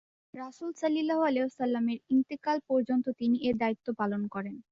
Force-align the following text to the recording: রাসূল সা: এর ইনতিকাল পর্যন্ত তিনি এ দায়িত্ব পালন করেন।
রাসূল 0.33 0.71
সা: 0.75 0.87
এর 1.87 2.09
ইনতিকাল 2.09 2.57
পর্যন্ত 2.69 3.05
তিনি 3.19 3.37
এ 3.43 3.61
দায়িত্ব 3.61 3.87
পালন 3.99 4.21
করেন। 4.27 4.55